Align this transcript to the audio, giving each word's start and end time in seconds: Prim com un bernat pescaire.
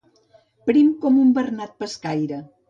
Prim 0.69 0.89
com 1.03 1.19
un 1.25 1.29
bernat 1.39 1.77
pescaire. 1.85 2.43